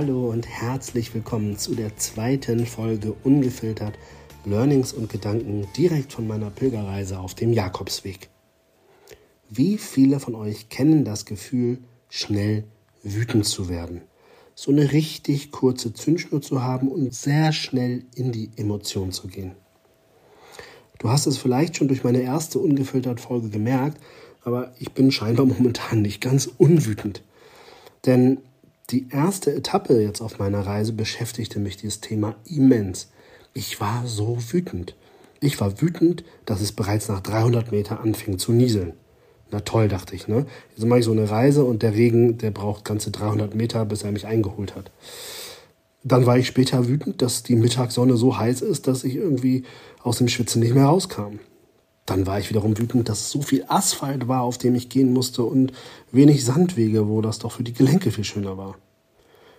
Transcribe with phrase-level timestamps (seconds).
[0.00, 3.98] Hallo und herzlich willkommen zu der zweiten Folge Ungefiltert
[4.44, 8.28] Learnings und Gedanken direkt von meiner Pilgerreise auf dem Jakobsweg.
[9.50, 11.78] Wie viele von euch kennen das Gefühl,
[12.08, 12.62] schnell
[13.02, 14.02] wütend zu werden?
[14.54, 19.56] So eine richtig kurze Zündschnur zu haben und sehr schnell in die Emotion zu gehen.
[21.00, 24.00] Du hast es vielleicht schon durch meine erste ungefiltert Folge gemerkt,
[24.44, 27.24] aber ich bin scheinbar momentan nicht ganz unwütend.
[28.06, 28.38] Denn
[28.90, 33.10] die erste Etappe jetzt auf meiner Reise beschäftigte mich dieses Thema immens.
[33.52, 34.94] Ich war so wütend.
[35.40, 38.94] Ich war wütend, dass es bereits nach 300 Meter anfing zu nieseln.
[39.50, 40.46] Na toll, dachte ich, ne?
[40.74, 44.02] Jetzt mache ich so eine Reise und der Regen, der braucht ganze 300 Meter, bis
[44.02, 44.90] er mich eingeholt hat.
[46.02, 49.64] Dann war ich später wütend, dass die Mittagssonne so heiß ist, dass ich irgendwie
[50.02, 51.40] aus dem Schwitzen nicht mehr rauskam.
[52.08, 55.42] Dann war ich wiederum wütend, dass so viel Asphalt war, auf dem ich gehen musste
[55.42, 55.74] und
[56.10, 58.76] wenig Sandwege, wo das doch für die Gelenke viel schöner war.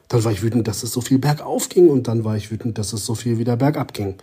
[0.08, 2.80] Dann war ich wütend, dass es so viel bergauf ging und dann war ich wütend,
[2.80, 4.16] dass es so viel wieder bergab ging.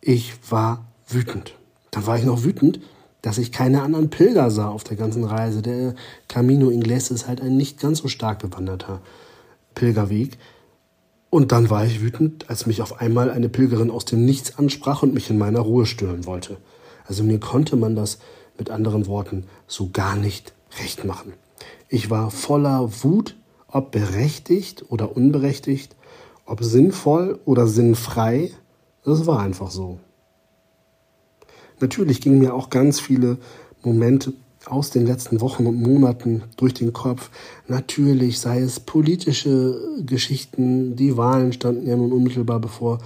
[0.00, 1.54] Ich war wütend.
[1.90, 2.80] Dann war ich noch wütend,
[3.20, 5.60] dass ich keine anderen Pilger sah auf der ganzen Reise.
[5.60, 5.94] Der
[6.28, 9.02] Camino Inglés ist halt ein nicht ganz so stark bewanderter
[9.74, 10.38] Pilgerweg.
[11.28, 15.02] Und dann war ich wütend, als mich auf einmal eine Pilgerin aus dem Nichts ansprach
[15.02, 16.56] und mich in meiner Ruhe stören wollte.
[17.10, 18.20] Also mir konnte man das
[18.56, 21.32] mit anderen Worten so gar nicht recht machen.
[21.88, 23.34] Ich war voller Wut,
[23.66, 25.96] ob berechtigt oder unberechtigt,
[26.46, 28.52] ob sinnvoll oder sinnfrei.
[29.04, 29.98] Das war einfach so.
[31.80, 33.38] Natürlich gingen mir auch ganz viele
[33.82, 34.32] Momente
[34.66, 37.30] aus den letzten Wochen und Monaten durch den Kopf.
[37.66, 42.98] Natürlich sei es politische Geschichten, die Wahlen standen ja nun unmittelbar bevor,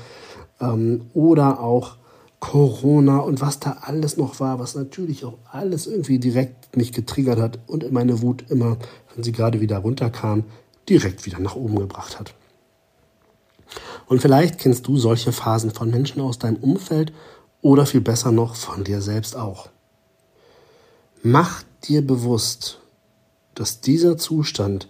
[0.61, 1.97] ähm, oder auch
[2.41, 7.39] Corona und was da alles noch war, was natürlich auch alles irgendwie direkt mich getriggert
[7.39, 8.77] hat und meine Wut immer,
[9.15, 10.45] wenn sie gerade wieder runterkam,
[10.89, 12.35] direkt wieder nach oben gebracht hat.
[14.07, 17.13] Und vielleicht kennst du solche Phasen von Menschen aus deinem Umfeld
[17.63, 19.70] oder viel besser noch von dir selbst auch.
[21.23, 22.81] Mach dir bewusst,
[23.55, 24.89] dass dieser Zustand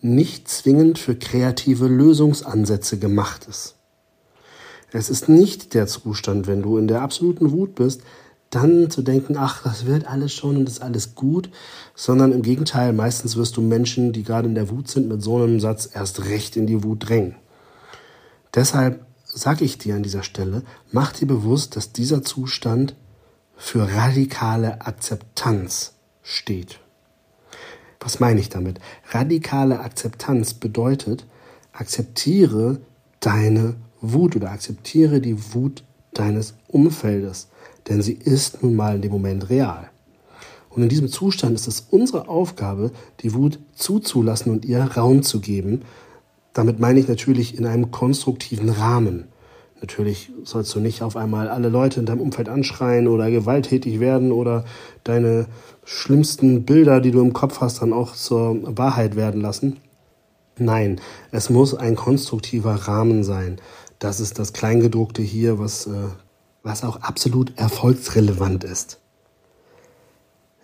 [0.00, 3.76] nicht zwingend für kreative Lösungsansätze gemacht ist.
[4.92, 8.02] Es ist nicht der Zustand, wenn du in der absoluten Wut bist,
[8.50, 11.48] dann zu denken, ach, das wird alles schon und ist alles gut,
[11.94, 15.36] sondern im Gegenteil, meistens wirst du Menschen, die gerade in der Wut sind, mit so
[15.38, 17.36] einem Satz erst recht in die Wut drängen.
[18.54, 22.94] Deshalb sage ich dir an dieser Stelle, mach dir bewusst, dass dieser Zustand
[23.56, 26.78] für radikale Akzeptanz steht.
[28.00, 28.80] Was meine ich damit?
[29.10, 31.24] Radikale Akzeptanz bedeutet,
[31.72, 32.80] akzeptiere
[33.20, 37.48] deine Wut oder akzeptiere die Wut deines Umfeldes,
[37.88, 39.88] denn sie ist nun mal in dem Moment real.
[40.68, 42.90] Und in diesem Zustand ist es unsere Aufgabe,
[43.20, 45.82] die Wut zuzulassen und ihr Raum zu geben.
[46.52, 49.28] Damit meine ich natürlich in einem konstruktiven Rahmen.
[49.80, 54.32] Natürlich sollst du nicht auf einmal alle Leute in deinem Umfeld anschreien oder gewalttätig werden
[54.32, 54.64] oder
[55.04, 55.46] deine
[55.84, 59.78] schlimmsten Bilder, die du im Kopf hast, dann auch zur Wahrheit werden lassen.
[60.56, 61.00] Nein,
[61.32, 63.58] es muss ein konstruktiver Rahmen sein.
[64.02, 65.92] Das ist das Kleingedruckte hier, was, äh,
[66.64, 68.98] was auch absolut erfolgsrelevant ist.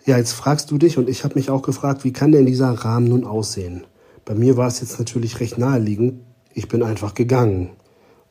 [0.05, 2.69] Ja, jetzt fragst du dich und ich habe mich auch gefragt, wie kann denn dieser
[2.71, 3.85] Rahmen nun aussehen?
[4.25, 6.19] Bei mir war es jetzt natürlich recht naheliegend.
[6.53, 7.69] Ich bin einfach gegangen.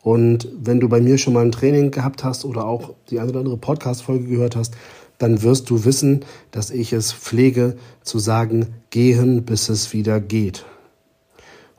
[0.03, 3.31] Und wenn du bei mir schon mal ein Training gehabt hast oder auch die eine
[3.31, 4.75] oder andere Podcast-Folge gehört hast,
[5.17, 10.67] dann wirst du wissen, dass ich es pflege zu sagen, gehen, bis es wieder geht.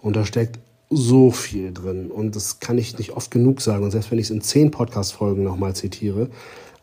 [0.01, 0.57] Und da steckt
[0.89, 4.25] so viel drin und das kann ich nicht oft genug sagen und selbst wenn ich
[4.25, 6.29] es in zehn Podcast-Folgen nochmal zitiere,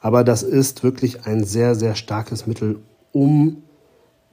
[0.00, 2.78] aber das ist wirklich ein sehr, sehr starkes Mittel,
[3.12, 3.62] um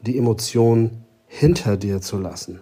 [0.01, 2.61] die Emotionen hinter dir zu lassen.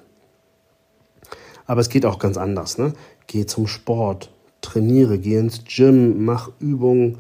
[1.66, 2.78] Aber es geht auch ganz anders.
[2.78, 2.94] Ne?
[3.28, 7.18] Geh zum Sport, trainiere, geh ins Gym, mach Übungen,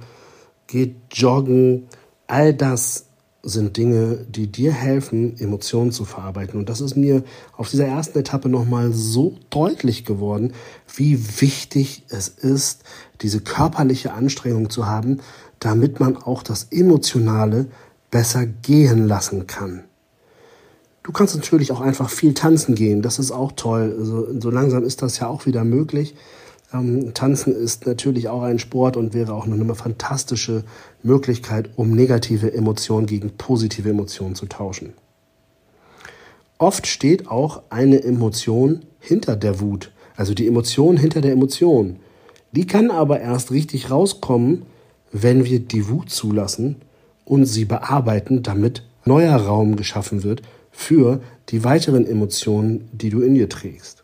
[0.67, 1.87] geh joggen.
[2.27, 3.07] All das
[3.43, 6.59] sind Dinge, die dir helfen, Emotionen zu verarbeiten.
[6.59, 7.23] Und das ist mir
[7.57, 10.53] auf dieser ersten Etappe nochmal so deutlich geworden,
[10.95, 12.83] wie wichtig es ist,
[13.21, 15.19] diese körperliche Anstrengung zu haben,
[15.59, 17.67] damit man auch das Emotionale
[18.11, 19.85] besser gehen lassen kann.
[21.03, 23.95] Du kannst natürlich auch einfach viel tanzen gehen, das ist auch toll.
[23.97, 26.13] Also, so langsam ist das ja auch wieder möglich.
[26.73, 30.63] Ähm, Tanzen ist natürlich auch ein Sport und wäre auch eine fantastische
[31.03, 34.93] Möglichkeit, um negative Emotionen gegen positive Emotionen zu tauschen.
[36.57, 41.97] Oft steht auch eine Emotion hinter der Wut, also die Emotion hinter der Emotion.
[42.51, 44.63] Die kann aber erst richtig rauskommen,
[45.11, 46.75] wenn wir die Wut zulassen
[47.25, 53.35] und sie bearbeiten, damit neuer Raum geschaffen wird für die weiteren Emotionen, die du in
[53.35, 54.00] dir trägst.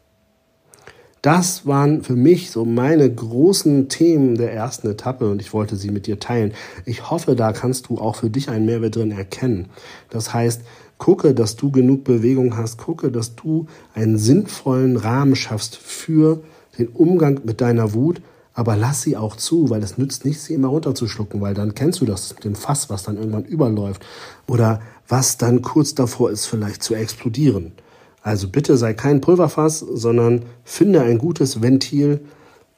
[1.27, 5.91] Das waren für mich so meine großen Themen der ersten Etappe und ich wollte sie
[5.91, 6.53] mit dir teilen.
[6.85, 9.65] Ich hoffe, da kannst du auch für dich einen Mehrwert drin erkennen.
[10.09, 10.61] Das heißt,
[10.97, 16.39] gucke, dass du genug Bewegung hast, gucke, dass du einen sinnvollen Rahmen schaffst für
[16.79, 18.21] den Umgang mit deiner Wut,
[18.53, 21.99] aber lass sie auch zu, weil es nützt nicht, sie immer runterzuschlucken, weil dann kennst
[21.99, 24.01] du das mit dem Fass, was dann irgendwann überläuft
[24.47, 27.73] oder was dann kurz davor ist, vielleicht zu explodieren.
[28.21, 32.21] Also bitte sei kein Pulverfass, sondern finde ein gutes Ventil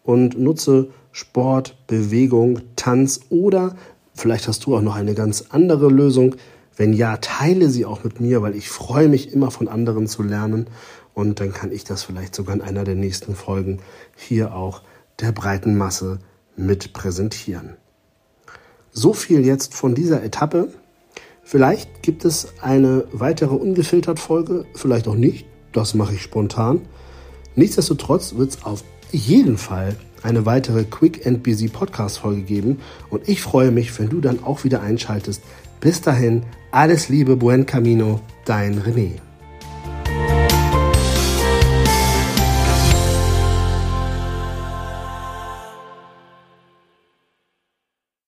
[0.03, 3.75] und nutze Sport, Bewegung, Tanz oder
[4.13, 6.35] vielleicht hast du auch noch eine ganz andere Lösung.
[6.75, 10.23] Wenn ja, teile sie auch mit mir, weil ich freue mich immer von anderen zu
[10.23, 10.67] lernen
[11.13, 13.79] und dann kann ich das vielleicht sogar in einer der nächsten Folgen
[14.15, 14.81] hier auch
[15.19, 16.19] der breiten Masse
[16.55, 17.75] mit präsentieren.
[18.91, 20.69] So viel jetzt von dieser Etappe.
[21.51, 25.47] Vielleicht gibt es eine weitere ungefiltert Folge, vielleicht auch nicht.
[25.71, 26.81] Das mache ich spontan.
[27.55, 32.77] Nichtsdestotrotz wird es auf jeden Fall eine weitere Quick and Busy Podcast Folge geben
[33.09, 35.41] und ich freue mich, wenn du dann auch wieder einschaltest.
[35.79, 39.13] Bis dahin, alles Liebe, buen camino, dein René.